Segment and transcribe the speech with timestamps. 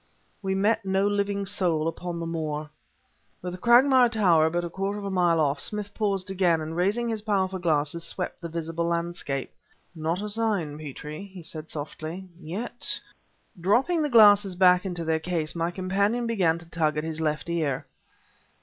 [0.41, 2.71] We met no living soul upon the moor.
[3.43, 7.07] With Cragmire Tower but a quarter of a mile off, Smith paused again, and raising
[7.07, 9.51] his powerful glasses swept the visible landscape.
[9.93, 10.79] "Not a sign.
[10.79, 12.99] Petrie," he said, softly; "yet..."
[13.59, 17.47] Dropping the glasses back into their case, my companion began to tug at his left
[17.47, 17.85] ear.